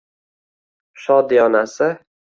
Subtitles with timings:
[1.03, 1.91] Shodiyonasi